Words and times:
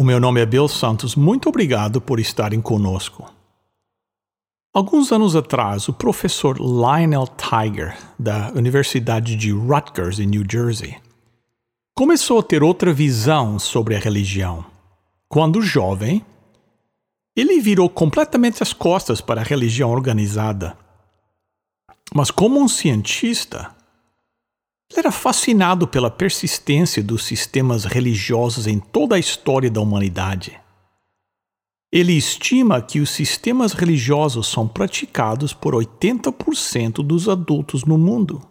O 0.00 0.02
meu 0.02 0.18
nome 0.18 0.40
é 0.40 0.46
Bill 0.46 0.66
Santos, 0.66 1.14
muito 1.14 1.50
obrigado 1.50 2.00
por 2.00 2.18
estarem 2.18 2.58
conosco. 2.58 3.30
Alguns 4.72 5.12
anos 5.12 5.36
atrás, 5.36 5.90
o 5.90 5.92
professor 5.92 6.56
Lionel 6.58 7.26
Tiger, 7.26 7.98
da 8.18 8.50
Universidade 8.52 9.36
de 9.36 9.52
Rutgers, 9.52 10.18
em 10.18 10.24
New 10.24 10.42
Jersey, 10.50 10.96
começou 11.94 12.38
a 12.38 12.42
ter 12.42 12.62
outra 12.62 12.94
visão 12.94 13.58
sobre 13.58 13.94
a 13.94 13.98
religião. 13.98 14.64
Quando 15.28 15.60
jovem, 15.60 16.24
ele 17.36 17.60
virou 17.60 17.90
completamente 17.90 18.62
as 18.62 18.72
costas 18.72 19.20
para 19.20 19.42
a 19.42 19.44
religião 19.44 19.90
organizada. 19.90 20.78
Mas, 22.14 22.30
como 22.30 22.58
um 22.58 22.68
cientista, 22.68 23.70
ele 24.90 24.98
era 24.98 25.12
fascinado 25.12 25.86
pela 25.86 26.10
persistência 26.10 27.02
dos 27.02 27.24
sistemas 27.24 27.84
religiosos 27.84 28.66
em 28.66 28.80
toda 28.80 29.14
a 29.14 29.18
história 29.18 29.70
da 29.70 29.80
humanidade. 29.80 30.58
Ele 31.92 32.12
estima 32.12 32.82
que 32.82 33.00
os 33.00 33.10
sistemas 33.10 33.72
religiosos 33.72 34.48
são 34.48 34.66
praticados 34.66 35.52
por 35.52 35.74
80% 35.74 37.04
dos 37.04 37.28
adultos 37.28 37.84
no 37.84 37.96
mundo. 37.96 38.42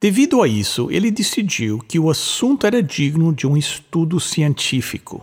Devido 0.00 0.42
a 0.42 0.48
isso, 0.48 0.90
ele 0.90 1.10
decidiu 1.10 1.78
que 1.78 1.98
o 1.98 2.08
assunto 2.08 2.66
era 2.66 2.82
digno 2.82 3.34
de 3.34 3.46
um 3.46 3.56
estudo 3.56 4.18
científico, 4.18 5.22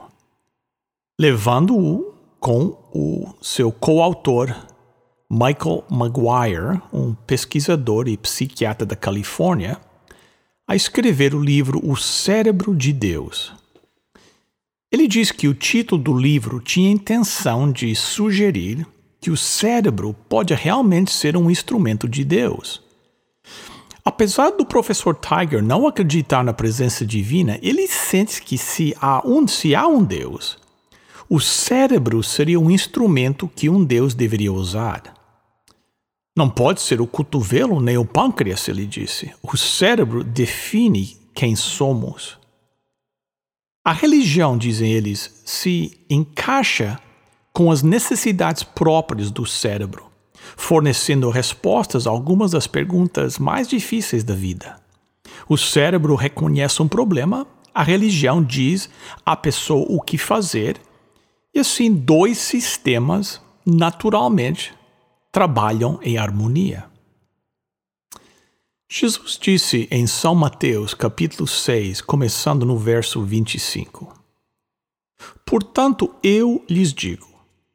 levando-o 1.19 2.13
com 2.39 2.77
o 2.93 3.33
seu 3.41 3.71
coautor 3.71 4.55
Michael 5.29 5.83
Maguire, 5.89 6.81
um 6.91 7.13
pesquisador 7.13 8.07
e 8.07 8.15
psiquiatra 8.15 8.85
da 8.85 8.95
Califórnia, 8.95 9.77
a 10.65 10.73
escrever 10.73 11.35
o 11.35 11.43
livro 11.43 11.81
O 11.83 11.97
Cérebro 11.97 12.73
de 12.73 12.93
Deus. 12.93 13.53
Ele 14.89 15.05
diz 15.05 15.29
que 15.31 15.49
o 15.49 15.53
título 15.53 16.01
do 16.01 16.13
livro 16.13 16.61
tinha 16.61 16.89
a 16.89 16.93
intenção 16.93 17.69
de 17.69 17.93
sugerir 17.93 18.87
que 19.19 19.29
o 19.29 19.35
cérebro 19.35 20.15
pode 20.29 20.53
realmente 20.53 21.11
ser 21.11 21.35
um 21.35 21.51
instrumento 21.51 22.07
de 22.07 22.23
Deus. 22.23 22.81
Apesar 24.05 24.51
do 24.51 24.65
professor 24.65 25.13
Tiger 25.13 25.61
não 25.61 25.85
acreditar 25.85 26.41
na 26.41 26.53
presença 26.53 27.05
divina, 27.05 27.59
ele 27.61 27.85
sente 27.89 28.41
que 28.41 28.57
se 28.57 28.95
há 29.01 29.21
um, 29.27 29.45
se 29.45 29.75
há 29.75 29.85
um 29.85 30.01
Deus, 30.01 30.57
o 31.29 31.41
cérebro 31.41 32.23
seria 32.23 32.57
um 32.57 32.71
instrumento 32.71 33.51
que 33.53 33.69
um 33.69 33.83
Deus 33.83 34.13
deveria 34.13 34.53
usar. 34.53 35.16
Não 36.37 36.47
pode 36.47 36.81
ser 36.81 37.01
o 37.01 37.07
cotovelo 37.07 37.81
nem 37.81 37.97
o 37.97 38.05
pâncreas, 38.05 38.67
ele 38.67 38.85
disse. 38.85 39.33
O 39.41 39.57
cérebro 39.57 40.23
define 40.23 41.17
quem 41.33 41.55
somos. 41.55 42.37
A 43.83 43.91
religião, 43.91 44.55
dizem 44.55 44.93
eles, 44.93 45.41
se 45.43 45.99
encaixa 46.07 46.99
com 47.51 47.71
as 47.71 47.81
necessidades 47.81 48.61
próprias 48.61 49.31
do 49.31 49.47
cérebro, 49.47 50.11
fornecendo 50.55 51.27
respostas 51.31 52.05
a 52.05 52.11
algumas 52.11 52.51
das 52.51 52.67
perguntas 52.67 53.39
mais 53.39 53.67
difíceis 53.67 54.23
da 54.23 54.35
vida. 54.35 54.79
O 55.49 55.57
cérebro 55.57 56.13
reconhece 56.13 56.83
um 56.83 56.87
problema, 56.87 57.47
a 57.73 57.81
religião 57.81 58.43
diz 58.43 58.87
à 59.25 59.35
pessoa 59.35 59.87
o 59.89 59.99
que 59.99 60.19
fazer, 60.19 60.79
e 61.51 61.57
assim 61.57 61.91
dois 61.91 62.37
sistemas 62.37 63.41
naturalmente 63.65 64.76
trabalham 65.31 65.99
em 66.01 66.17
harmonia. 66.17 66.85
Jesus 68.89 69.37
disse 69.41 69.87
em 69.91 70.07
São 70.07 70.33
Mateus, 70.33 70.93
capítulo 70.93 71.47
6, 71.47 72.01
começando 72.01 72.65
no 72.65 72.77
verso 72.77 73.21
25: 73.21 74.13
Portanto, 75.45 76.15
eu 76.23 76.63
lhes 76.69 76.93
digo: 76.93 77.27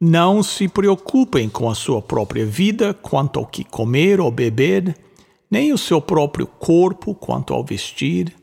não 0.05 0.43
se 0.43 0.67
preocupem 0.67 1.47
com 1.47 1.69
a 1.69 1.75
sua 1.75 2.01
própria 2.01 2.45
vida 2.45 2.93
quanto 2.93 3.39
ao 3.39 3.45
que 3.45 3.63
comer 3.63 4.19
ou 4.19 4.29
beber, 4.29 4.97
nem 5.49 5.71
o 5.71 5.77
seu 5.77 6.01
próprio 6.01 6.45
corpo 6.45 7.15
quanto 7.15 7.53
ao 7.53 7.63
vestir. 7.63 8.35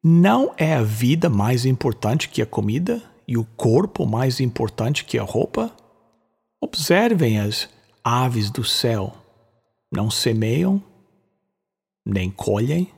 Não 0.00 0.52
é 0.56 0.74
a 0.74 0.84
vida 0.84 1.28
mais 1.28 1.66
importante 1.66 2.28
que 2.28 2.40
a 2.40 2.46
comida 2.46 3.02
e 3.26 3.36
o 3.36 3.44
corpo 3.56 4.06
mais 4.06 4.38
importante 4.38 5.04
que 5.04 5.18
a 5.18 5.24
roupa? 5.24 5.74
Observem 6.60 7.40
as 7.40 7.68
aves 8.04 8.50
do 8.50 8.62
céu 8.62 9.14
não 9.90 10.10
semeiam, 10.10 10.82
nem 12.04 12.30
colhem, 12.30 12.92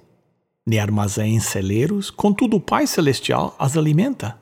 nem 0.67 0.81
armazém 0.81 1.37
em 1.37 1.41
celeiros, 1.41 2.11
contudo 2.11 2.56
o 2.56 2.61
Pai 2.61 2.87
Celestial 2.89 3.55
as 3.56 3.77
alimenta. 3.77 4.37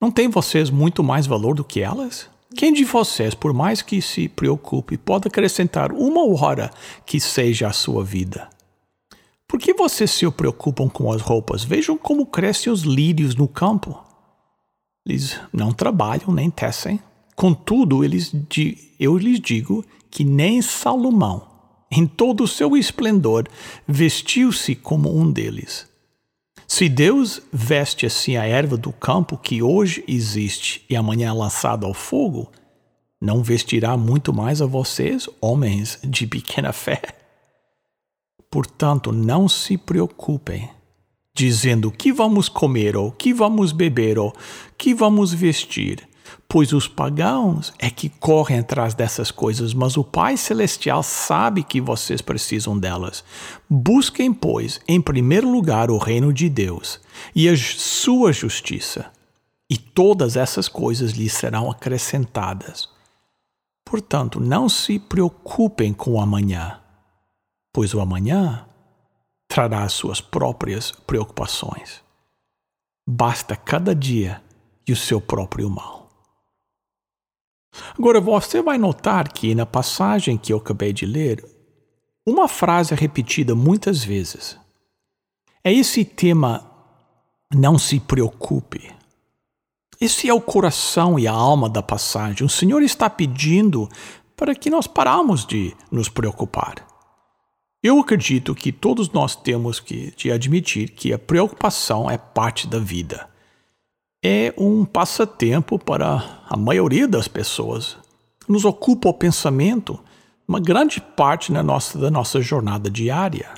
Não 0.00 0.12
tem 0.12 0.28
vocês 0.28 0.70
muito 0.70 1.02
mais 1.02 1.26
valor 1.26 1.56
do 1.56 1.64
que 1.64 1.80
elas? 1.80 2.30
Quem 2.54 2.72
de 2.72 2.84
vocês, 2.84 3.34
por 3.34 3.52
mais 3.52 3.82
que 3.82 4.00
se 4.00 4.28
preocupe, 4.28 4.96
pode 4.96 5.26
acrescentar 5.26 5.90
uma 5.90 6.24
hora 6.40 6.70
que 7.04 7.18
seja 7.18 7.66
a 7.66 7.72
sua 7.72 8.04
vida? 8.04 8.48
Por 9.46 9.58
que 9.58 9.74
vocês 9.74 10.10
se 10.10 10.30
preocupam 10.30 10.88
com 10.88 11.10
as 11.10 11.20
roupas? 11.20 11.64
Vejam 11.64 11.98
como 11.98 12.26
crescem 12.26 12.72
os 12.72 12.82
lírios 12.82 13.34
no 13.34 13.48
campo. 13.48 13.98
Eles 15.04 15.40
não 15.52 15.72
trabalham 15.72 16.32
nem 16.32 16.50
tecem. 16.50 17.00
Contudo, 17.38 18.02
eles, 18.02 18.34
eu 18.98 19.16
lhes 19.16 19.38
digo 19.38 19.84
que 20.10 20.24
nem 20.24 20.60
Salomão, 20.60 21.46
em 21.88 22.04
todo 22.04 22.42
o 22.42 22.48
seu 22.48 22.76
esplendor, 22.76 23.46
vestiu-se 23.86 24.74
como 24.74 25.16
um 25.16 25.30
deles. 25.30 25.86
Se 26.66 26.88
Deus 26.88 27.40
veste 27.52 28.04
assim 28.04 28.36
a 28.36 28.44
erva 28.44 28.76
do 28.76 28.92
campo 28.92 29.38
que 29.38 29.62
hoje 29.62 30.02
existe 30.08 30.84
e 30.90 30.96
amanhã 30.96 31.28
é 31.28 31.32
lançada 31.32 31.86
ao 31.86 31.94
fogo, 31.94 32.50
não 33.20 33.40
vestirá 33.40 33.96
muito 33.96 34.32
mais 34.34 34.60
a 34.60 34.66
vocês, 34.66 35.28
homens 35.40 36.00
de 36.02 36.26
pequena 36.26 36.72
fé? 36.72 37.00
Portanto, 38.50 39.12
não 39.12 39.48
se 39.48 39.78
preocupem, 39.78 40.68
dizendo 41.36 41.92
que 41.92 42.12
vamos 42.12 42.48
comer, 42.48 42.96
ou 42.96 43.12
que 43.12 43.32
vamos 43.32 43.70
beber, 43.70 44.18
ou 44.18 44.34
que 44.76 44.92
vamos 44.92 45.32
vestir 45.32 46.08
pois 46.48 46.72
os 46.72 46.88
pagãos 46.88 47.72
é 47.78 47.90
que 47.90 48.08
correm 48.08 48.60
atrás 48.60 48.94
dessas 48.94 49.30
coisas, 49.30 49.74
mas 49.74 49.96
o 49.96 50.04
Pai 50.04 50.36
Celestial 50.36 51.02
sabe 51.02 51.62
que 51.62 51.80
vocês 51.80 52.20
precisam 52.20 52.78
delas. 52.78 53.24
Busquem, 53.68 54.32
pois, 54.32 54.80
em 54.88 55.00
primeiro 55.00 55.50
lugar 55.50 55.90
o 55.90 55.98
reino 55.98 56.32
de 56.32 56.48
Deus 56.48 57.00
e 57.34 57.48
a 57.48 57.56
sua 57.56 58.32
justiça, 58.32 59.10
e 59.70 59.76
todas 59.76 60.36
essas 60.36 60.68
coisas 60.68 61.12
lhes 61.12 61.32
serão 61.32 61.70
acrescentadas. 61.70 62.88
Portanto, 63.84 64.40
não 64.40 64.68
se 64.68 64.98
preocupem 64.98 65.92
com 65.92 66.12
o 66.12 66.20
amanhã, 66.20 66.80
pois 67.72 67.94
o 67.94 68.00
amanhã 68.00 68.66
trará 69.48 69.82
as 69.82 69.94
suas 69.94 70.20
próprias 70.20 70.92
preocupações. 71.06 72.02
Basta 73.06 73.56
cada 73.56 73.94
dia 73.94 74.42
e 74.86 74.92
o 74.92 74.96
seu 74.96 75.20
próprio 75.20 75.70
mal. 75.70 75.97
Agora, 77.98 78.20
você 78.20 78.62
vai 78.62 78.78
notar 78.78 79.32
que 79.32 79.54
na 79.54 79.66
passagem 79.66 80.36
que 80.36 80.52
eu 80.52 80.58
acabei 80.58 80.92
de 80.92 81.06
ler, 81.06 81.44
uma 82.26 82.48
frase 82.48 82.92
é 82.92 82.96
repetida 82.96 83.54
muitas 83.54 84.04
vezes. 84.04 84.58
É 85.64 85.72
esse 85.72 86.04
tema, 86.04 86.70
não 87.54 87.78
se 87.78 88.00
preocupe. 88.00 88.90
Esse 90.00 90.28
é 90.28 90.34
o 90.34 90.40
coração 90.40 91.18
e 91.18 91.26
a 91.26 91.32
alma 91.32 91.68
da 91.68 91.82
passagem. 91.82 92.46
O 92.46 92.50
Senhor 92.50 92.82
está 92.82 93.10
pedindo 93.10 93.88
para 94.36 94.54
que 94.54 94.70
nós 94.70 94.86
paramos 94.86 95.44
de 95.44 95.74
nos 95.90 96.08
preocupar. 96.08 96.86
Eu 97.82 97.98
acredito 97.98 98.54
que 98.54 98.72
todos 98.72 99.10
nós 99.10 99.34
temos 99.34 99.80
que 99.80 100.30
admitir 100.32 100.90
que 100.90 101.12
a 101.12 101.18
preocupação 101.18 102.10
é 102.10 102.16
parte 102.16 102.66
da 102.66 102.78
vida 102.78 103.28
é 104.22 104.52
um 104.56 104.84
passatempo 104.84 105.78
para 105.78 106.42
a 106.48 106.56
maioria 106.56 107.06
das 107.06 107.28
pessoas. 107.28 107.96
Nos 108.48 108.64
ocupa 108.64 109.08
o 109.08 109.14
pensamento 109.14 109.98
uma 110.46 110.60
grande 110.60 111.00
parte 111.00 111.52
na 111.52 111.62
nossa, 111.62 111.98
da 111.98 112.10
nossa 112.10 112.40
jornada 112.40 112.90
diária. 112.90 113.50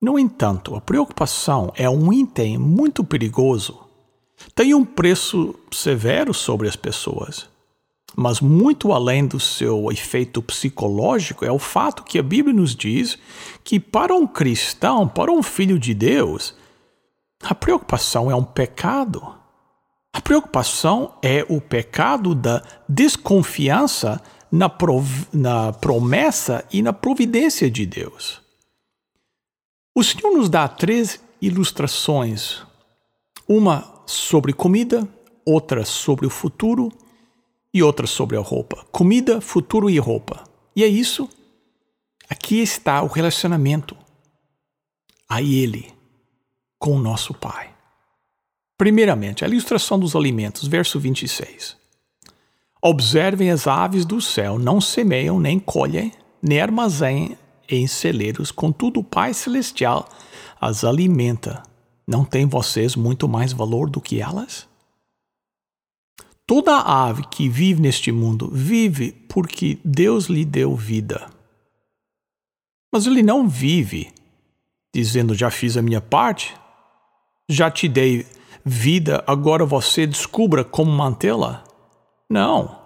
No 0.00 0.18
entanto, 0.18 0.74
a 0.74 0.80
preocupação 0.80 1.72
é 1.76 1.88
um 1.88 2.12
item 2.12 2.58
muito 2.58 3.04
perigoso 3.04 3.88
tem 4.54 4.74
um 4.74 4.84
preço 4.84 5.54
severo 5.70 6.32
sobre 6.32 6.68
as 6.68 6.76
pessoas. 6.76 7.48
Mas 8.16 8.40
muito 8.40 8.92
além 8.92 9.26
do 9.26 9.38
seu 9.38 9.90
efeito 9.92 10.42
psicológico 10.42 11.44
é 11.44 11.52
o 11.52 11.58
fato 11.58 12.02
que 12.02 12.18
a 12.18 12.22
Bíblia 12.22 12.54
nos 12.54 12.74
diz 12.74 13.18
que 13.62 13.78
para 13.78 14.14
um 14.14 14.26
cristão, 14.26 15.06
para 15.06 15.30
um 15.30 15.42
filho 15.42 15.78
de 15.78 15.94
Deus, 15.94 16.54
a 17.42 17.54
preocupação 17.54 18.30
é 18.30 18.34
um 18.34 18.42
pecado. 18.42 19.34
A 20.18 20.20
preocupação 20.20 21.14
é 21.22 21.46
o 21.48 21.60
pecado 21.60 22.34
da 22.34 22.60
desconfiança 22.88 24.20
na, 24.50 24.68
na 25.32 25.72
promessa 25.72 26.66
e 26.72 26.82
na 26.82 26.92
providência 26.92 27.70
de 27.70 27.86
Deus. 27.86 28.42
O 29.94 30.02
Senhor 30.02 30.36
nos 30.36 30.48
dá 30.48 30.66
três 30.66 31.22
ilustrações: 31.40 32.64
uma 33.48 34.02
sobre 34.06 34.52
comida, 34.52 35.08
outra 35.46 35.84
sobre 35.84 36.26
o 36.26 36.30
futuro 36.30 36.90
e 37.72 37.80
outra 37.80 38.08
sobre 38.08 38.36
a 38.36 38.40
roupa. 38.40 38.84
Comida, 38.90 39.40
futuro 39.40 39.88
e 39.88 40.00
roupa. 40.00 40.42
E 40.74 40.82
é 40.82 40.88
isso. 40.88 41.28
Aqui 42.28 42.58
está 42.58 43.04
o 43.04 43.06
relacionamento 43.06 43.96
a 45.28 45.40
Ele 45.40 45.94
com 46.76 46.96
o 46.96 47.00
nosso 47.00 47.32
Pai. 47.32 47.77
Primeiramente, 48.78 49.44
a 49.44 49.48
ilustração 49.48 49.98
dos 49.98 50.14
alimentos, 50.14 50.68
verso 50.68 51.00
26. 51.00 51.76
Observem 52.80 53.50
as 53.50 53.66
aves 53.66 54.06
do 54.06 54.20
céu, 54.20 54.56
não 54.56 54.80
semeiam, 54.80 55.40
nem 55.40 55.58
colhem, 55.58 56.12
nem 56.40 56.60
armazém 56.60 57.36
em 57.68 57.88
celeiros, 57.88 58.52
contudo 58.52 59.00
o 59.00 59.04
Pai 59.04 59.34
Celestial 59.34 60.08
as 60.60 60.84
alimenta. 60.84 61.62
Não 62.06 62.24
tem 62.24 62.46
vocês 62.46 62.94
muito 62.94 63.28
mais 63.28 63.52
valor 63.52 63.90
do 63.90 64.00
que 64.00 64.20
elas? 64.20 64.66
Toda 66.46 66.80
ave 66.80 67.24
que 67.26 67.48
vive 67.48 67.80
neste 67.80 68.10
mundo 68.10 68.48
vive 68.50 69.12
porque 69.28 69.78
Deus 69.84 70.26
lhe 70.26 70.44
deu 70.44 70.74
vida. 70.74 71.28
Mas 72.90 73.06
ele 73.06 73.22
não 73.22 73.46
vive 73.46 74.10
dizendo: 74.94 75.34
Já 75.34 75.50
fiz 75.50 75.76
a 75.76 75.82
minha 75.82 76.00
parte, 76.00 76.56
já 77.48 77.70
te 77.70 77.86
dei 77.86 78.26
vida, 78.68 79.24
agora 79.26 79.64
você 79.64 80.06
descubra 80.06 80.62
como 80.62 80.92
mantê-la. 80.92 81.64
Não, 82.28 82.78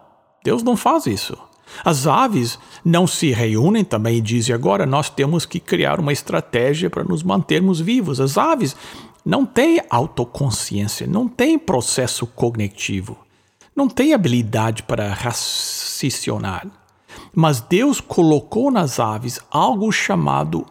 Deus 0.45 0.63
não 0.63 0.77
faz 0.77 1.07
isso. 1.07 1.37
As 1.85 2.07
aves 2.07 2.59
não 2.85 3.07
se 3.07 3.31
reúnem 3.31 3.85
também 3.85 4.19
e 4.19 4.21
dizem 4.21 4.55
agora 4.55 4.87
nós 4.87 5.09
temos 5.09 5.45
que 5.47 5.59
criar 5.59 5.99
uma 5.99 6.13
estratégia 6.13 6.91
para 6.91 7.05
nos 7.05 7.23
mantermos 7.23 7.81
vivos. 7.81 8.21
As 8.21 8.37
aves 8.37 8.77
não 9.25 9.47
têm 9.47 9.81
autoconsciência, 9.89 11.07
não 11.07 11.29
têm 11.29 11.59
processo 11.59 12.27
cognitivo, 12.27 13.17
não 13.75 13.89
têm 13.89 14.13
habilidade 14.13 14.83
para 14.83 15.13
raciocinar. 15.13 16.67
Mas 17.35 17.61
Deus 17.61 18.01
colocou 18.01 18.71
nas 18.71 19.01
aves 19.01 19.41
algo 19.51 19.91
chamado 19.91 20.67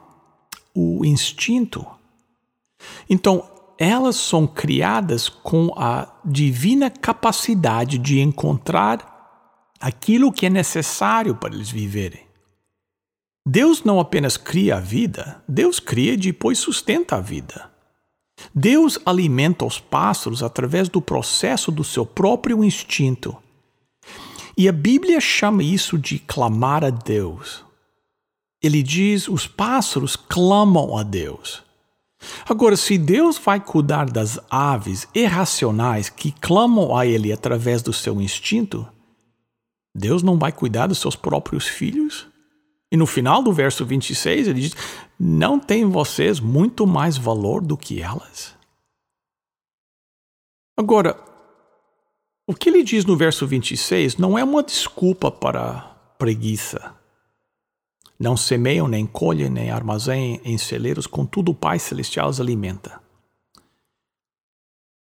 o 0.74 1.04
instinto. 1.06 1.86
Então, 3.10 3.44
elas 3.81 4.16
são 4.16 4.45
criadas 4.45 5.28
com 5.28 5.74
a 5.75 6.07
divina 6.24 6.88
capacidade 6.92 7.98
de 7.98 8.19
encontrar 8.19 9.74
aquilo 9.80 10.31
que 10.31 10.45
é 10.45 10.51
necessário 10.51 11.33
para 11.33 11.56
eles 11.56 11.72
viverem. 11.72 12.22
Deus 13.44 13.83
não 13.83 14.00
apenas 14.00 14.38
cria 14.38 14.75
a 14.75 14.80
vida, 14.80 15.44
Deus 15.48 15.80
cria 15.80 16.13
e 16.13 16.18
depois 16.18 16.60
sustenta 16.60 17.16
a 17.16 17.22
vida. 17.22 17.72
Deus 18.54 19.00
alimenta 19.04 19.66
os 19.66 19.80
pássaros 19.80 20.44
através 20.44 20.88
do 20.88 21.01
processo 21.01 21.72
do 21.72 21.83
seu 21.83 22.06
próprio 22.06 22.63
instinto. 22.63 23.36
E 24.56 24.69
a 24.69 24.72
Bíblia 24.72 25.19
chama 25.19 25.63
isso 25.63 25.98
de 25.98 26.19
clamar 26.19 26.83
a 26.83 26.92
Deus. 26.92 27.66
Ele 28.62 28.83
diz: 28.83 29.28
os 29.28 29.48
pássaros 29.48 30.16
clamam 30.16 30.95
a 30.95 31.01
Deus. 31.01 31.70
Agora, 32.47 32.77
se 32.77 32.97
Deus 32.97 33.38
vai 33.38 33.59
cuidar 33.59 34.09
das 34.09 34.39
aves 34.50 35.07
irracionais 35.13 36.09
que 36.09 36.31
clamam 36.31 36.95
a 36.95 37.06
Ele 37.06 37.31
através 37.31 37.81
do 37.81 37.91
seu 37.91 38.21
instinto, 38.21 38.88
Deus 39.95 40.23
não 40.23 40.38
vai 40.38 40.51
cuidar 40.51 40.88
dos 40.88 41.00
seus 41.00 41.15
próprios 41.15 41.68
filhos? 41.68 42.27
E 42.91 42.97
no 42.97 43.06
final 43.06 43.41
do 43.41 43.53
verso 43.53 43.85
26 43.85 44.47
ele 44.47 44.62
diz: 44.62 44.75
Não 45.19 45.59
têm 45.59 45.85
vocês 45.85 46.39
muito 46.39 46.85
mais 46.85 47.18
valor 47.18 47.62
do 47.62 47.77
que 47.77 48.01
elas? 48.01 48.53
Agora, 50.77 51.18
o 52.47 52.53
que 52.53 52.69
ele 52.69 52.83
diz 52.83 53.06
no 53.06 53.15
verso 53.15 53.47
26 53.47 54.18
não 54.18 54.38
é 54.38 54.44
uma 54.44 54.62
desculpa 54.62 55.31
para 55.31 55.81
preguiça. 56.18 57.00
Não 58.21 58.38
semeiam, 58.38 58.88
nem 58.88 59.07
colhem, 59.07 59.50
nem 59.50 59.71
armazém 59.71 60.39
em 60.45 60.56
celeiros, 60.56 61.07
contudo 61.07 61.53
o 61.53 61.56
Pai 61.56 61.79
Celestial 61.79 62.29
os 62.29 62.39
alimenta. 62.39 63.01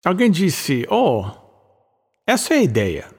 Alguém 0.04 0.30
disse: 0.30 0.86
Oh, 0.88 1.28
essa 2.24 2.54
é 2.54 2.58
a 2.58 2.62
ideia. 2.62 3.12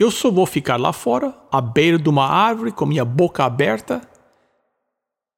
Eu 0.00 0.10
só 0.10 0.32
vou 0.32 0.44
ficar 0.44 0.76
lá 0.80 0.92
fora, 0.92 1.32
à 1.48 1.60
beira 1.60 1.96
de 1.96 2.08
uma 2.08 2.26
árvore, 2.26 2.72
com 2.72 2.86
minha 2.86 3.04
boca 3.04 3.44
aberta, 3.44 4.00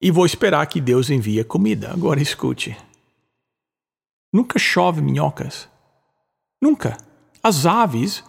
e 0.00 0.10
vou 0.10 0.24
esperar 0.24 0.66
que 0.66 0.80
Deus 0.80 1.10
envie 1.10 1.44
comida. 1.44 1.92
Agora 1.92 2.22
escute. 2.22 2.74
Nunca 4.32 4.58
chove 4.58 5.02
minhocas. 5.02 5.68
Nunca. 6.62 6.96
As 7.42 7.66
aves, 7.66 8.24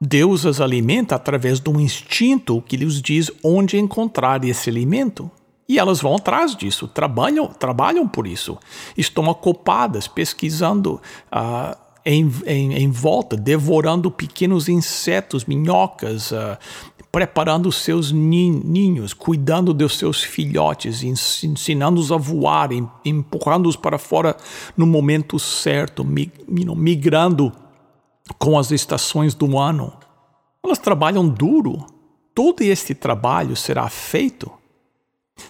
Deus 0.00 0.44
as 0.44 0.60
alimenta 0.60 1.14
através 1.14 1.58
de 1.58 1.70
um 1.70 1.80
instinto 1.80 2.62
que 2.62 2.76
lhes 2.76 3.00
diz 3.00 3.30
onde 3.42 3.78
encontrar 3.78 4.44
esse 4.44 4.68
alimento. 4.68 5.30
E 5.68 5.78
elas 5.78 6.00
vão 6.00 6.14
atrás 6.14 6.54
disso, 6.54 6.86
trabalham, 6.86 7.48
trabalham 7.48 8.06
por 8.06 8.26
isso. 8.26 8.58
Estão 8.96 9.24
ocupadas 9.26 10.06
pesquisando 10.06 11.00
uh, 11.32 11.76
em, 12.04 12.30
em, 12.46 12.74
em 12.74 12.90
volta, 12.90 13.36
devorando 13.36 14.10
pequenos 14.10 14.68
insetos, 14.68 15.44
minhocas, 15.46 16.30
uh, 16.30 16.56
preparando 17.10 17.72
seus 17.72 18.12
ninhos, 18.12 19.14
cuidando 19.14 19.72
dos 19.72 19.96
seus 19.96 20.22
filhotes, 20.22 21.02
ensinando-os 21.02 22.12
a 22.12 22.16
voar, 22.18 22.68
empurrando-os 23.04 23.74
para 23.74 23.96
fora 23.96 24.36
no 24.76 24.86
momento 24.86 25.38
certo, 25.38 26.04
migrando 26.46 27.50
com 28.38 28.58
as 28.58 28.70
estações 28.70 29.34
do 29.34 29.58
ano. 29.58 29.92
Elas 30.62 30.78
trabalham 30.78 31.28
duro. 31.28 31.86
Todo 32.34 32.62
este 32.62 32.94
trabalho 32.94 33.56
será 33.56 33.88
feito 33.88 34.50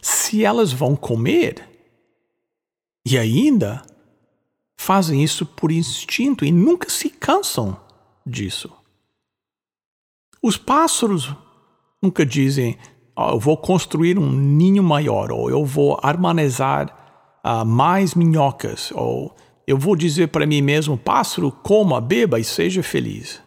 se 0.00 0.44
elas 0.44 0.72
vão 0.72 0.94
comer. 0.94 1.68
E 3.04 3.16
ainda 3.16 3.82
fazem 4.76 5.22
isso 5.22 5.46
por 5.46 5.72
instinto 5.72 6.44
e 6.44 6.52
nunca 6.52 6.90
se 6.90 7.08
cansam 7.08 7.76
disso. 8.24 8.70
Os 10.42 10.56
pássaros 10.56 11.34
nunca 12.02 12.24
dizem, 12.24 12.78
oh, 13.16 13.30
eu 13.30 13.40
vou 13.40 13.56
construir 13.56 14.18
um 14.18 14.30
ninho 14.30 14.82
maior, 14.82 15.32
ou 15.32 15.50
eu 15.50 15.64
vou 15.64 15.98
armazenar 16.02 17.40
uh, 17.44 17.64
mais 17.64 18.14
minhocas, 18.14 18.92
ou 18.92 19.34
eu 19.66 19.76
vou 19.76 19.96
dizer 19.96 20.28
para 20.28 20.46
mim 20.46 20.62
mesmo, 20.62 20.96
pássaro, 20.96 21.50
coma, 21.50 22.00
beba 22.00 22.38
e 22.38 22.44
seja 22.44 22.82
feliz. 22.82 23.42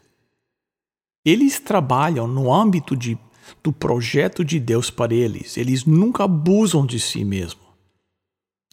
Eles 1.25 1.59
trabalham 1.59 2.27
no 2.27 2.53
âmbito 2.53 2.95
de, 2.95 3.17
do 3.63 3.71
projeto 3.71 4.43
de 4.43 4.59
Deus 4.59 4.89
para 4.89 5.13
eles. 5.13 5.55
Eles 5.55 5.85
nunca 5.85 6.25
abusam 6.25 6.85
de 6.85 6.99
si 6.99 7.23
mesmo. 7.23 7.61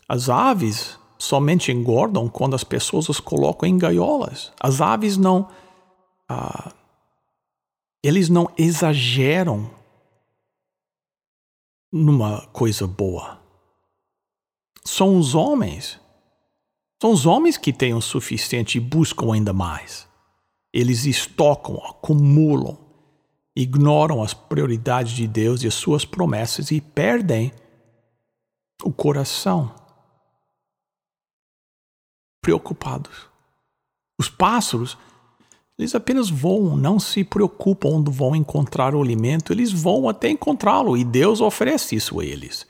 As 0.09 0.29
aves 0.29 0.99
somente 1.19 1.71
engordam 1.71 2.29
quando 2.29 2.55
as 2.55 2.65
pessoas 2.65 3.09
os 3.09 3.21
colocam 3.21 3.69
em 3.69 3.79
gaiolas. 3.79 4.53
As 4.61 4.81
aves 4.81 5.17
não. 5.17 5.49
Ah, 6.29 6.73
eles 8.03 8.29
não 8.29 8.51
exageram 8.57 9.71
numa 11.93 12.47
coisa 12.49 12.87
boa. 12.87 13.41
São 14.85 15.19
os 15.19 15.35
homens. 15.35 16.01
São 17.07 17.13
os 17.13 17.25
homens 17.25 17.57
que 17.57 17.73
têm 17.73 17.95
o 17.95 18.01
suficiente 18.01 18.79
e 18.79 18.81
buscam 18.81 19.33
ainda 19.33 19.53
mais. 19.53 20.09
Eles 20.73 21.05
estocam, 21.05 21.77
acumulam, 21.77 22.77
ignoram 23.55 24.25
as 24.25 24.35
prioridades 24.35 25.13
de 25.13 25.29
Deus 25.29 25.63
e 25.63 25.69
as 25.69 25.75
suas 25.75 26.05
promessas 26.05 26.73
e 26.73 26.81
perdem 26.81 27.53
o 28.83 28.93
coração 28.93 29.73
preocupados. 32.43 33.29
Os 34.19 34.29
pássaros, 34.29 34.99
eles 35.79 35.95
apenas 35.95 36.29
voam, 36.29 36.77
não 36.77 36.99
se 36.99 37.23
preocupam 37.23 37.91
onde 37.91 38.11
vão 38.11 38.35
encontrar 38.35 38.97
o 38.97 39.01
alimento, 39.01 39.53
eles 39.53 39.71
vão 39.71 40.09
até 40.09 40.29
encontrá-lo 40.29 40.97
e 40.97 41.05
Deus 41.05 41.41
oferece 41.41 41.95
isso 41.95 42.19
a 42.19 42.25
eles. 42.25 42.67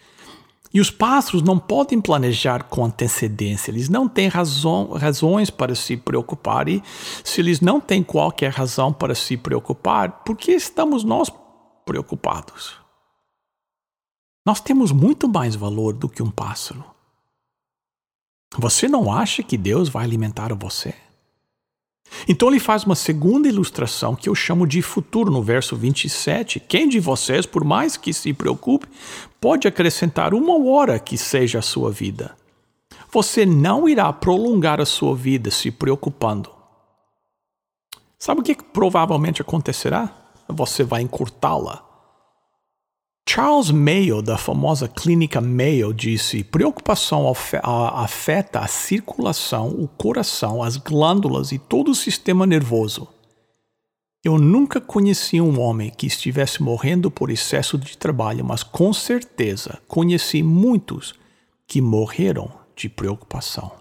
E 0.73 0.81
os 0.81 0.91
pássaros 0.91 1.43
não 1.43 1.59
podem 1.59 2.01
planejar 2.01 2.65
com 2.65 2.85
antecedência, 2.85 3.71
eles 3.71 3.89
não 3.89 4.09
têm 4.09 4.29
razão, 4.29 4.91
razões 4.93 5.51
para 5.51 5.75
se 5.75 5.97
preocupar. 5.97 6.69
E 6.69 6.83
se 7.25 7.41
eles 7.41 7.61
não 7.61 7.81
têm 7.81 8.03
qualquer 8.03 8.53
razão 8.53 8.93
para 8.93 9.15
se 9.15 9.37
preocupar, 9.37 10.25
por 10.25 10.37
que 10.37 10.53
estamos 10.53 11.05
nós 11.05 11.31
preocupados? 11.85 12.75
Nós 14.45 14.61
temos 14.61 14.93
muito 14.93 15.29
mais 15.29 15.55
valor 15.55 15.93
do 15.93 16.09
que 16.09 16.23
um 16.23 16.31
pássaro. 16.31 16.85
Você 18.59 18.89
não 18.89 19.13
acha 19.13 19.43
que 19.43 19.57
Deus 19.57 19.89
vai 19.89 20.05
alimentar 20.05 20.55
você? 20.55 20.95
Então 22.29 22.49
ele 22.49 22.59
faz 22.59 22.85
uma 22.85 22.95
segunda 22.95 23.49
ilustração 23.49 24.15
que 24.15 24.29
eu 24.29 24.35
chamo 24.35 24.67
de 24.67 24.83
futuro 24.83 25.31
no 25.31 25.43
verso 25.43 25.77
27. 25.77 26.61
Quem 26.61 26.89
de 26.89 27.01
vocês, 27.01 27.47
por 27.47 27.65
mais 27.65 27.97
que 27.97 28.13
se 28.13 28.33
preocupe, 28.33 28.87
pode 29.41 29.69
acrescentar 29.69 30.35
uma 30.35 30.59
hora 30.65 30.99
que 30.99 31.17
seja 31.17 31.59
a 31.61 31.63
sua 31.63 31.91
vida? 31.91 32.37
Você 33.13 33.47
não 33.47 33.89
irá 33.89 34.13
prolongar 34.13 34.81
a 34.81 34.87
sua 34.87 35.15
vida 35.15 35.51
se 35.51 35.71
preocupando. 35.71 36.51
Sabe 38.19 38.41
o 38.41 38.45
que 38.45 38.55
provavelmente 38.55 39.41
acontecerá? 39.41 40.11
Você 40.49 40.83
vai 40.83 41.03
encurtá-la. 41.03 41.86
Charles 43.29 43.71
Mayo, 43.71 44.23
da 44.23 44.39
famosa 44.39 44.89
clínica 44.89 45.41
Mayo, 45.41 45.93
disse: 45.93 46.45
preocupação 46.45 47.31
afeta 47.63 48.61
a 48.61 48.69
circulação, 48.69 49.69
o 49.69 49.89
coração, 49.89 50.63
as 50.63 50.77
glândulas 50.77 51.51
e 51.51 51.59
todo 51.59 51.91
o 51.91 51.95
sistema 51.95 52.47
nervoso. 52.47 53.09
Eu 54.25 54.39
nunca 54.39 54.81
conheci 54.81 55.41
um 55.41 55.61
homem 55.61 55.91
que 55.91 56.07
estivesse 56.07 56.63
morrendo 56.63 57.11
por 57.11 57.31
excesso 57.31 57.77
de 57.77 57.97
trabalho, 57.99 58.45
mas 58.45 58.63
com 58.63 58.93
certeza 58.93 59.81
conheci 59.87 60.43
muitos 60.43 61.15
que 61.67 61.81
morreram 61.81 62.51
de 62.75 62.89
preocupação. 62.89 63.73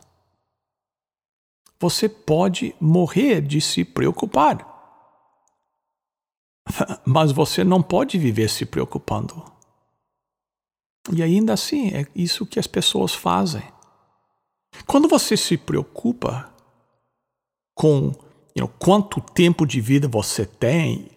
Você 1.80 2.10
pode 2.10 2.76
morrer 2.80 3.42
de 3.42 3.62
se 3.62 3.84
preocupar. 3.84 4.75
Mas 7.06 7.32
você 7.32 7.64
não 7.64 7.82
pode 7.82 8.18
viver 8.18 8.50
se 8.50 8.66
preocupando. 8.66 9.44
E 11.12 11.22
ainda 11.22 11.54
assim, 11.54 11.90
é 11.90 12.08
isso 12.16 12.46
que 12.46 12.60
as 12.60 12.68
pessoas 12.68 13.14
fazem. 13.14 13.64
Quando 14.86 15.08
você 15.08 15.38
se 15.38 15.58
preocupa 15.58 16.52
com 17.74 18.14
you 18.56 18.62
know, 18.62 18.68
quanto 18.80 19.22
tempo 19.22 19.66
de 19.66 19.80
vida 19.80 20.08
você 20.08 20.46
tem, 20.46 21.10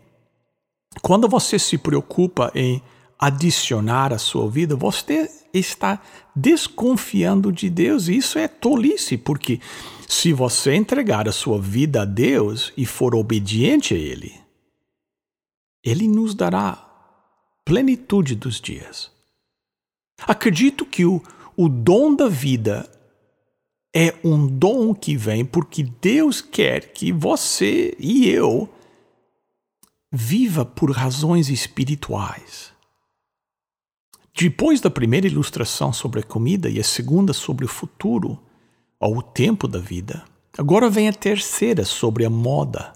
quando 1.02 1.28
você 1.28 1.58
se 1.58 1.78
preocupa 1.78 2.50
em 2.54 2.82
adicionar 3.18 4.12
à 4.12 4.18
sua 4.18 4.48
vida, 4.48 4.76
você 4.76 5.28
está 5.52 6.00
desconfiando 6.34 7.50
de 7.50 7.68
Deus. 7.68 8.08
E 8.08 8.16
isso 8.16 8.38
é 8.38 8.46
tolice, 8.46 9.16
porque 9.16 9.60
se 10.06 10.32
você 10.32 10.74
entregar 10.74 11.28
a 11.28 11.32
sua 11.32 11.60
vida 11.60 12.02
a 12.02 12.04
Deus 12.04 12.72
e 12.76 12.86
for 12.86 13.14
obediente 13.14 13.94
a 13.94 13.98
Ele, 13.98 14.34
ele 15.84 16.08
nos 16.08 16.34
dará 16.34 16.84
plenitude 17.64 18.34
dos 18.34 18.60
dias. 18.60 19.10
Acredito 20.26 20.84
que 20.84 21.04
o, 21.04 21.22
o 21.56 21.68
dom 21.68 22.14
da 22.14 22.28
vida 22.28 22.90
é 23.94 24.14
um 24.24 24.46
dom 24.46 24.94
que 24.94 25.16
vem 25.16 25.44
porque 25.44 25.82
Deus 25.82 26.40
quer 26.40 26.92
que 26.92 27.12
você 27.12 27.96
e 27.98 28.28
eu 28.28 28.68
viva 30.10 30.64
por 30.64 30.90
razões 30.90 31.48
espirituais. 31.48 32.72
Depois 34.34 34.80
da 34.80 34.88
primeira 34.88 35.26
ilustração 35.26 35.92
sobre 35.92 36.20
a 36.20 36.22
comida 36.22 36.70
e 36.70 36.78
a 36.78 36.84
segunda 36.84 37.32
sobre 37.32 37.64
o 37.64 37.68
futuro, 37.68 38.38
ou 39.00 39.18
o 39.18 39.22
tempo 39.22 39.68
da 39.68 39.78
vida, 39.78 40.24
agora 40.56 40.88
vem 40.88 41.08
a 41.08 41.12
terceira 41.12 41.84
sobre 41.84 42.24
a 42.24 42.30
moda. 42.30 42.92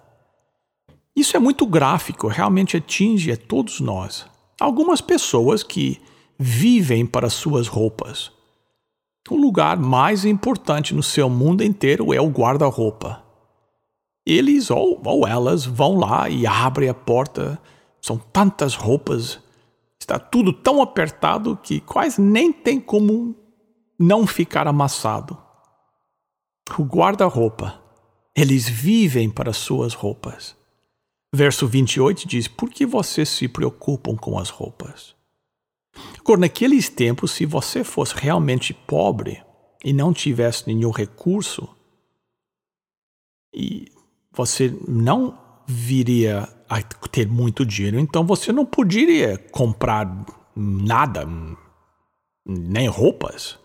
Isso 1.15 1.37
é 1.37 1.41
muito 1.41 1.67
gráfico, 1.67 2.27
realmente 2.27 2.77
atinge 2.77 3.31
a 3.31 3.37
todos 3.37 3.81
nós. 3.81 4.27
Algumas 4.59 5.01
pessoas 5.01 5.63
que 5.63 6.01
vivem 6.39 7.05
para 7.07 7.29
suas 7.29 7.69
roupas. 7.69 8.33
O 9.31 9.37
lugar 9.37 9.77
mais 9.77 10.25
importante 10.25 10.95
no 10.95 11.03
seu 11.03 11.29
mundo 11.29 11.63
inteiro 11.63 12.13
é 12.13 12.21
o 12.21 12.29
guarda-roupa. 12.29 13.23
Eles 14.27 14.71
ou, 14.71 15.01
ou 15.05 15.27
elas 15.27 15.65
vão 15.65 15.97
lá 15.97 16.29
e 16.29 16.47
abrem 16.47 16.89
a 16.89 16.95
porta. 16.95 17.61
São 18.01 18.19
tantas 18.19 18.75
roupas, 18.75 19.39
está 20.01 20.19
tudo 20.19 20.53
tão 20.53 20.83
apertado 20.83 21.57
que 21.63 21.81
quase 21.81 22.21
nem 22.21 22.53
tem 22.53 22.81
como 22.81 23.37
não 23.99 24.27
ficar 24.27 24.67
amassado. 24.67 25.39
O 26.77 26.83
guarda-roupa, 26.83 27.81
eles 28.35 28.69
vivem 28.69 29.31
para 29.31 29.53
suas 29.53 29.95
roupas. 29.95 30.57
Verso 31.35 31.67
28 31.67 32.29
diz: 32.29 32.47
Por 32.47 32.69
que 32.69 32.85
vocês 32.85 33.29
se 33.29 33.49
preocupam 33.49 34.17
com 34.17 34.39
as 34.39 34.51
roupas? 34.51 35.15
Agora, 36.19 36.41
naqueles 36.41 36.89
tempos, 36.89 37.33
se 37.33 37.47
você 37.47 37.83
fosse 37.83 38.15
realmente 38.15 38.75
pobre 38.75 39.43
e 39.85 39.93
não 39.93 40.13
tivesse 40.13 40.67
nenhum 40.67 40.91
recurso, 40.91 41.69
e 43.55 43.91
você 44.31 44.75
não 44.87 45.39
viria 45.67 46.49
a 46.69 46.83
ter 46.83 47.29
muito 47.29 47.65
dinheiro, 47.65 47.99
então 47.99 48.25
você 48.25 48.53
não 48.53 48.65
poderia 48.65 49.37
comprar 49.37 50.25
nada, 50.55 51.27
nem 52.47 52.89
roupas. 52.89 53.59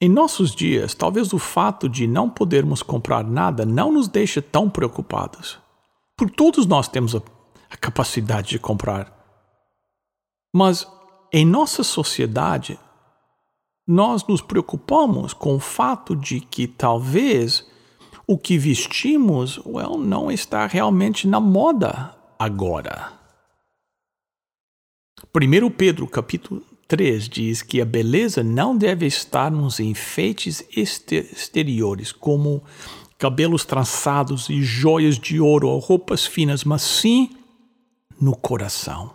Em 0.00 0.08
nossos 0.08 0.54
dias, 0.54 0.94
talvez 0.94 1.32
o 1.32 1.38
fato 1.38 1.88
de 1.88 2.06
não 2.06 2.30
podermos 2.30 2.82
comprar 2.82 3.24
nada 3.24 3.66
não 3.66 3.92
nos 3.92 4.06
deixe 4.06 4.40
tão 4.40 4.70
preocupados. 4.70 5.58
Por 6.16 6.30
todos 6.30 6.66
nós 6.66 6.86
temos 6.86 7.16
a, 7.16 7.22
a 7.68 7.76
capacidade 7.76 8.50
de 8.50 8.58
comprar. 8.60 9.12
Mas 10.54 10.86
em 11.32 11.44
nossa 11.44 11.82
sociedade, 11.82 12.78
nós 13.86 14.24
nos 14.26 14.40
preocupamos 14.40 15.32
com 15.32 15.56
o 15.56 15.60
fato 15.60 16.14
de 16.14 16.40
que 16.40 16.68
talvez 16.68 17.66
o 18.26 18.38
que 18.38 18.56
vestimos 18.56 19.58
well, 19.66 19.98
não 19.98 20.30
está 20.30 20.66
realmente 20.66 21.26
na 21.26 21.40
moda 21.40 22.14
agora. 22.38 23.12
1 25.34 25.70
Pedro 25.70 26.06
capítulo 26.06 26.62
3 26.88 27.28
diz 27.28 27.60
que 27.60 27.82
a 27.82 27.84
beleza 27.84 28.42
não 28.42 28.74
deve 28.74 29.04
estar 29.04 29.50
nos 29.50 29.78
enfeites 29.78 30.64
exteriores, 30.74 32.10
como 32.10 32.64
cabelos 33.18 33.66
trançados 33.66 34.48
e 34.48 34.62
joias 34.62 35.18
de 35.18 35.38
ouro 35.38 35.68
ou 35.68 35.78
roupas 35.78 36.24
finas, 36.24 36.64
mas 36.64 36.80
sim 36.80 37.36
no 38.18 38.34
coração. 38.34 39.14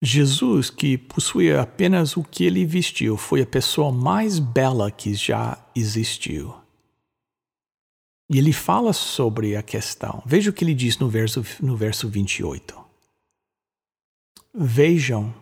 Jesus, 0.00 0.70
que 0.70 0.96
possuía 0.96 1.60
apenas 1.60 2.16
o 2.16 2.22
que 2.22 2.44
ele 2.44 2.64
vestiu, 2.64 3.16
foi 3.16 3.42
a 3.42 3.46
pessoa 3.46 3.90
mais 3.90 4.38
bela 4.38 4.90
que 4.90 5.14
já 5.14 5.64
existiu. 5.74 6.54
E 8.30 8.38
ele 8.38 8.52
fala 8.52 8.92
sobre 8.92 9.56
a 9.56 9.62
questão. 9.62 10.22
Veja 10.24 10.50
o 10.50 10.52
que 10.52 10.64
ele 10.64 10.74
diz 10.74 10.98
no 10.98 11.08
verso, 11.08 11.44
no 11.60 11.76
verso 11.76 12.08
28. 12.08 12.74
Vejam 14.54 15.41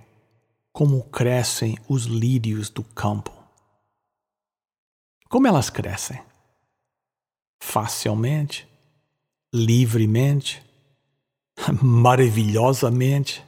como 0.73 1.03
crescem 1.11 1.77
os 1.89 2.05
lírios 2.05 2.71
do 2.71 2.83
campo. 2.83 3.33
Como 5.29 5.47
elas 5.47 5.71
crescem? 5.71 6.21
Facilmente, 7.63 8.69
livremente, 9.55 10.63
maravilhosamente. 11.83 13.45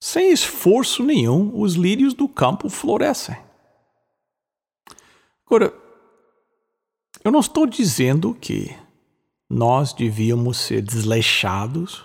Sem 0.00 0.32
esforço 0.32 1.02
nenhum, 1.02 1.58
os 1.58 1.74
lírios 1.74 2.14
do 2.14 2.28
campo 2.28 2.68
florescem. 2.68 3.36
Agora, 5.46 5.72
eu 7.22 7.30
não 7.30 7.40
estou 7.40 7.66
dizendo 7.66 8.34
que 8.34 8.76
nós 9.48 9.92
devíamos 9.92 10.58
ser 10.58 10.82
desleixados, 10.82 12.04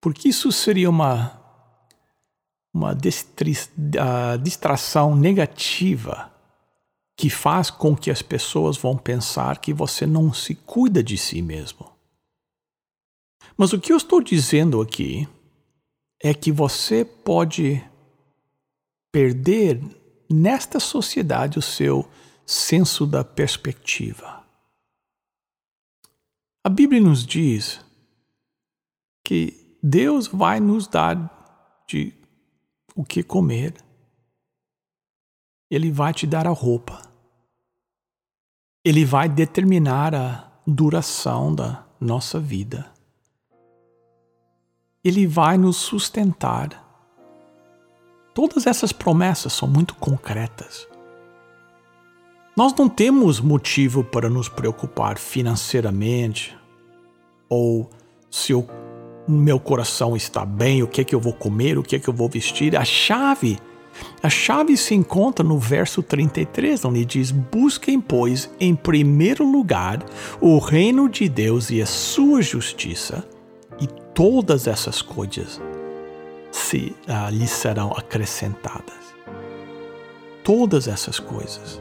porque 0.00 0.28
isso 0.28 0.52
seria 0.52 0.90
uma 0.90 1.39
uma 2.72 2.96
distração 4.42 5.16
negativa 5.16 6.32
que 7.16 7.28
faz 7.28 7.70
com 7.70 7.94
que 7.94 8.10
as 8.10 8.22
pessoas 8.22 8.78
vão 8.78 8.96
pensar 8.96 9.58
que 9.58 9.74
você 9.74 10.06
não 10.06 10.32
se 10.32 10.54
cuida 10.54 11.02
de 11.02 11.18
si 11.18 11.42
mesmo. 11.42 11.90
Mas 13.56 13.72
o 13.72 13.80
que 13.80 13.92
eu 13.92 13.96
estou 13.96 14.22
dizendo 14.22 14.80
aqui 14.80 15.28
é 16.22 16.32
que 16.32 16.50
você 16.50 17.04
pode 17.04 17.84
perder 19.12 19.82
nesta 20.30 20.78
sociedade 20.80 21.58
o 21.58 21.62
seu 21.62 22.08
senso 22.46 23.06
da 23.06 23.22
perspectiva. 23.22 24.42
A 26.64 26.68
Bíblia 26.68 27.00
nos 27.00 27.26
diz 27.26 27.80
que 29.24 29.76
Deus 29.82 30.26
vai 30.26 30.60
nos 30.60 30.86
dar 30.86 31.84
de 31.86 32.14
o 32.94 33.04
que 33.04 33.22
comer. 33.22 33.74
Ele 35.70 35.90
vai 35.90 36.12
te 36.12 36.26
dar 36.26 36.46
a 36.46 36.50
roupa. 36.50 37.02
Ele 38.84 39.04
vai 39.04 39.28
determinar 39.28 40.14
a 40.14 40.50
duração 40.66 41.54
da 41.54 41.84
nossa 42.00 42.40
vida. 42.40 42.90
Ele 45.04 45.26
vai 45.26 45.56
nos 45.56 45.76
sustentar. 45.76 46.86
Todas 48.34 48.66
essas 48.66 48.92
promessas 48.92 49.52
são 49.52 49.68
muito 49.68 49.94
concretas. 49.94 50.88
Nós 52.56 52.74
não 52.74 52.88
temos 52.88 53.40
motivo 53.40 54.02
para 54.04 54.28
nos 54.28 54.48
preocupar 54.48 55.18
financeiramente 55.18 56.58
ou 57.48 57.88
se 58.30 58.52
o 58.52 58.66
meu 59.28 59.60
coração 59.60 60.16
está 60.16 60.44
bem, 60.44 60.82
o 60.82 60.88
que 60.88 61.00
é 61.00 61.04
que 61.04 61.14
eu 61.14 61.20
vou 61.20 61.32
comer, 61.32 61.78
o 61.78 61.82
que 61.82 61.96
é 61.96 61.98
que 61.98 62.08
eu 62.08 62.14
vou 62.14 62.28
vestir. 62.28 62.76
A 62.76 62.84
chave, 62.84 63.58
a 64.22 64.28
chave 64.28 64.76
se 64.76 64.94
encontra 64.94 65.44
no 65.44 65.58
verso 65.58 66.02
33, 66.02 66.84
onde 66.84 67.04
diz: 67.04 67.30
Busquem, 67.30 68.00
pois, 68.00 68.50
em 68.58 68.74
primeiro 68.74 69.44
lugar 69.44 70.04
o 70.40 70.58
reino 70.58 71.08
de 71.08 71.28
Deus 71.28 71.70
e 71.70 71.80
a 71.80 71.86
sua 71.86 72.42
justiça, 72.42 73.24
e 73.80 73.86
todas 74.14 74.66
essas 74.66 75.00
coisas 75.00 75.60
se 76.50 76.94
uh, 77.08 77.30
lhes 77.30 77.50
serão 77.50 77.92
acrescentadas. 77.92 79.00
Todas 80.42 80.88
essas 80.88 81.18
coisas 81.18 81.80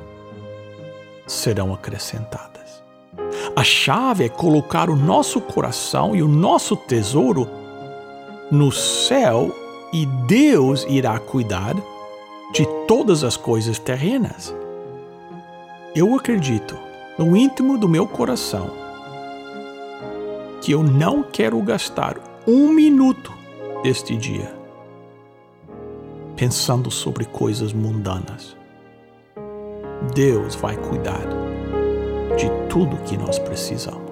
serão 1.26 1.74
acrescentadas. 1.74 2.59
A 3.60 3.64
chave 3.66 4.24
é 4.24 4.30
colocar 4.30 4.90
o 4.90 4.96
nosso 4.96 5.42
coração 5.42 6.16
e 6.16 6.24
o 6.24 6.30
nosso 6.30 6.78
tesouro 6.78 7.46
no 8.50 8.72
céu 8.72 9.54
e 9.92 10.06
Deus 10.06 10.86
irá 10.88 11.20
cuidar 11.20 11.76
de 12.54 12.66
todas 12.88 13.22
as 13.22 13.36
coisas 13.36 13.78
terrenas. 13.78 14.56
Eu 15.94 16.16
acredito 16.16 16.78
no 17.18 17.36
íntimo 17.36 17.78
do 17.78 17.90
meu 17.90 18.08
coração 18.08 18.72
que 20.62 20.72
eu 20.72 20.82
não 20.82 21.22
quero 21.22 21.62
gastar 21.62 22.16
um 22.48 22.72
minuto 22.72 23.34
deste 23.84 24.16
dia 24.16 24.56
pensando 26.38 26.90
sobre 26.90 27.26
coisas 27.26 27.74
mundanas. 27.74 28.56
Deus 30.16 30.56
vai 30.56 30.78
cuidar 30.78 31.49
de 32.40 32.50
tudo 32.70 32.96
que 33.04 33.18
nós 33.18 33.38
precisamos. 33.38 34.10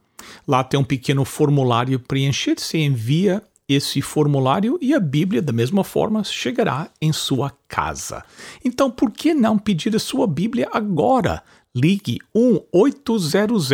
Lá 0.48 0.64
tem 0.64 0.80
um 0.80 0.84
pequeno 0.84 1.26
formulário 1.26 2.00
preencher. 2.00 2.60
Você 2.60 2.78
envia 2.78 3.42
esse 3.68 4.02
formulário 4.02 4.78
e 4.82 4.94
a 4.94 5.00
Bíblia, 5.00 5.42
da 5.42 5.54
mesma 5.54 5.84
forma, 5.84 6.24
chegará 6.24 6.90
em 7.02 7.12
sua 7.12 7.52
casa. 7.68 8.24
Então, 8.64 8.92
por 8.92 9.12
que 9.12 9.34
não 9.34 9.58
pedir 9.58 9.96
a 9.96 10.00
sua 10.00 10.28
Bíblia 10.28 10.70
agora? 10.72 11.42
Ligue 11.76 12.20
1 12.36 12.60
800 12.72 13.72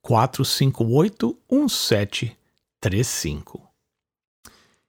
458 0.00 1.36
1735. 1.50 3.65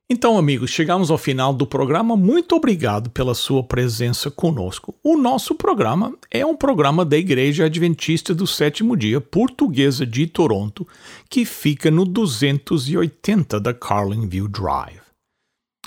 Então, 0.10 0.38
amigos, 0.38 0.72
chegamos 0.72 1.12
ao 1.12 1.18
final 1.18 1.54
do 1.54 1.68
programa. 1.68 2.16
Muito 2.16 2.56
obrigado 2.56 3.10
pela 3.10 3.36
sua 3.36 3.62
presença 3.62 4.32
conosco. 4.32 4.96
O 5.04 5.18
nosso 5.18 5.54
programa 5.54 6.18
é 6.32 6.46
um 6.46 6.56
programa 6.56 7.04
da 7.04 7.18
Igreja 7.18 7.66
Adventista 7.66 8.34
do 8.34 8.48
Sétimo 8.48 8.96
Dia 8.96 9.20
Portuguesa 9.20 10.06
de 10.06 10.26
Toronto, 10.26 10.88
que 11.30 11.44
fica 11.44 11.92
no 11.92 12.06
280 12.06 13.60
da 13.60 13.74
Carlingview 13.74 14.48
Drive. 14.48 15.02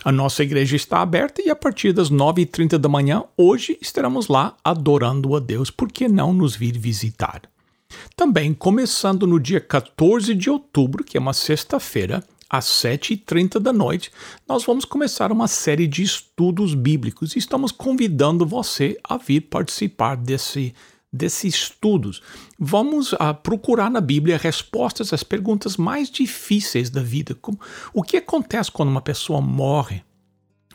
A 0.04 0.12
nossa 0.12 0.42
igreja 0.42 0.76
está 0.76 1.00
aberta 1.00 1.40
e 1.40 1.48
a 1.48 1.56
partir 1.56 1.94
das 1.94 2.10
9h30 2.10 2.76
da 2.76 2.90
manhã, 2.90 3.24
hoje, 3.38 3.78
estaremos 3.80 4.28
lá 4.28 4.54
adorando 4.62 5.34
a 5.34 5.40
Deus. 5.40 5.70
Por 5.70 5.90
que 5.90 6.08
não 6.08 6.34
nos 6.34 6.54
vir 6.54 6.76
visitar? 6.76 7.42
Também, 8.14 8.52
começando 8.52 9.26
no 9.26 9.40
dia 9.40 9.60
14 9.60 10.34
de 10.34 10.50
outubro, 10.50 11.02
que 11.02 11.16
é 11.16 11.20
uma 11.20 11.32
sexta-feira, 11.32 12.22
às 12.50 12.64
7h30 12.64 13.60
da 13.60 13.72
noite, 13.72 14.10
nós 14.48 14.64
vamos 14.64 14.84
começar 14.84 15.30
uma 15.30 15.46
série 15.46 15.86
de 15.86 16.02
estudos 16.02 16.74
bíblicos 16.74 17.36
e 17.36 17.38
estamos 17.38 17.70
convidando 17.70 18.44
você 18.44 18.98
a 19.04 19.16
vir 19.16 19.42
participar 19.42 20.16
desse, 20.16 20.74
desses 21.12 21.54
estudos. 21.54 22.20
Vamos 22.58 23.12
uh, 23.12 23.18
procurar 23.40 23.88
na 23.88 24.00
Bíblia 24.00 24.36
respostas 24.36 25.12
às 25.12 25.22
perguntas 25.22 25.76
mais 25.76 26.10
difíceis 26.10 26.90
da 26.90 27.00
vida. 27.00 27.36
Como, 27.36 27.60
o 27.94 28.02
que 28.02 28.16
acontece 28.16 28.72
quando 28.72 28.88
uma 28.88 29.00
pessoa 29.00 29.40
morre? 29.40 30.02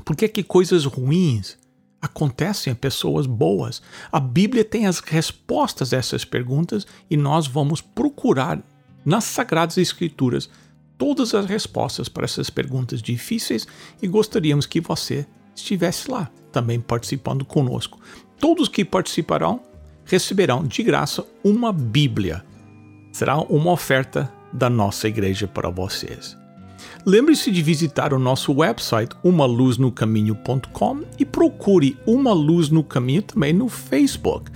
Por 0.05 0.15
que, 0.15 0.29
que 0.29 0.43
coisas 0.43 0.85
ruins 0.85 1.57
acontecem 2.01 2.71
a 2.71 2.75
pessoas 2.75 3.25
boas? 3.25 3.81
A 4.09 4.19
Bíblia 4.21 4.63
tem 4.63 4.87
as 4.87 4.99
respostas 4.99 5.91
a 5.91 5.97
essas 5.97 6.23
perguntas 6.23 6.87
e 7.09 7.17
nós 7.17 7.47
vamos 7.47 7.81
procurar 7.81 8.63
nas 9.03 9.25
Sagradas 9.25 9.77
Escrituras 9.77 10.49
todas 10.97 11.33
as 11.33 11.45
respostas 11.45 12.09
para 12.09 12.25
essas 12.25 12.49
perguntas 12.49 13.01
difíceis 13.01 13.67
e 14.01 14.07
gostaríamos 14.07 14.65
que 14.65 14.81
você 14.81 15.25
estivesse 15.55 16.09
lá, 16.09 16.29
também 16.51 16.79
participando 16.79 17.45
conosco. 17.45 17.99
Todos 18.39 18.67
que 18.67 18.83
participarão 18.83 19.61
receberão 20.03 20.63
de 20.63 20.83
graça 20.83 21.25
uma 21.43 21.71
Bíblia. 21.71 22.43
Será 23.11 23.37
uma 23.37 23.71
oferta 23.71 24.31
da 24.51 24.69
nossa 24.69 25.07
igreja 25.07 25.47
para 25.47 25.69
vocês. 25.69 26.37
Lembre-se 27.05 27.51
de 27.51 27.61
visitar 27.61 28.13
o 28.13 28.19
nosso 28.19 28.51
website 28.53 29.15
umaluznocaminho.com 29.23 31.03
e 31.19 31.25
procure 31.25 31.97
Uma 32.05 32.33
Luz 32.33 32.69
no 32.69 32.83
Caminho 32.83 33.21
também 33.21 33.53
no 33.53 33.69
Facebook. 33.69 34.51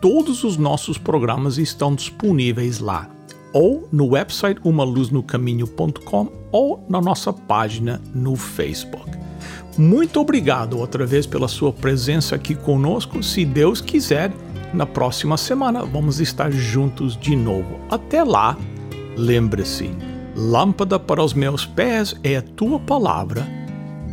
Todos 0.00 0.44
os 0.44 0.56
nossos 0.56 0.98
programas 0.98 1.58
estão 1.58 1.94
disponíveis 1.94 2.78
lá 2.80 3.15
ou 3.52 3.88
no 3.92 4.08
website 4.08 4.60
umaluznocaminho.com 4.64 6.28
ou 6.52 6.84
na 6.88 7.00
nossa 7.00 7.32
página 7.32 8.00
no 8.14 8.36
Facebook. 8.36 9.10
Muito 9.78 10.20
obrigado 10.20 10.78
outra 10.78 11.04
vez 11.04 11.26
pela 11.26 11.48
sua 11.48 11.72
presença 11.72 12.34
aqui 12.34 12.54
conosco. 12.54 13.22
Se 13.22 13.44
Deus 13.44 13.80
quiser, 13.80 14.32
na 14.72 14.86
próxima 14.86 15.36
semana 15.36 15.84
vamos 15.84 16.20
estar 16.20 16.50
juntos 16.50 17.16
de 17.16 17.36
novo. 17.36 17.78
Até 17.90 18.24
lá, 18.24 18.56
lembre-se: 19.16 19.90
lâmpada 20.34 20.98
para 20.98 21.22
os 21.22 21.34
meus 21.34 21.66
pés 21.66 22.14
é 22.22 22.36
a 22.36 22.42
tua 22.42 22.80
palavra 22.80 23.46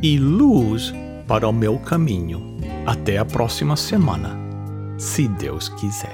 e 0.02 0.18
luz 0.18 0.94
para 1.28 1.48
o 1.48 1.54
meu 1.54 1.80
caminho. 1.80 2.58
Até 2.86 3.18
a 3.18 3.24
próxima 3.24 3.78
semana, 3.78 4.38
se 4.98 5.28
Deus 5.28 5.70
quiser. 5.70 6.13